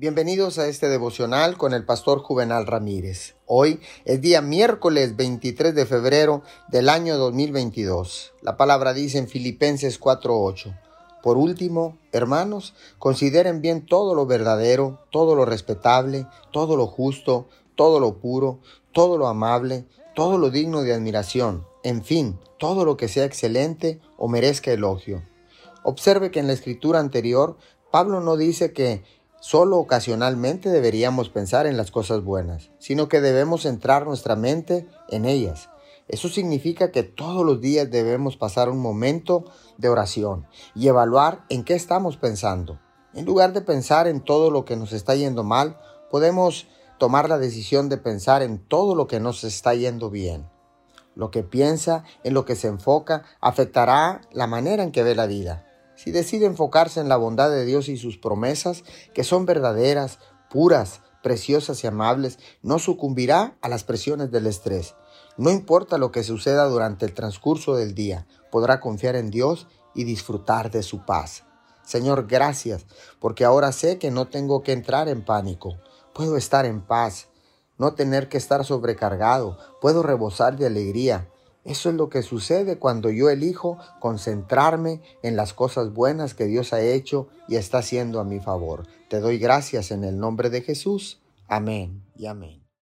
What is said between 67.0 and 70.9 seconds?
el transcurso del día, podrá confiar en Dios y disfrutar de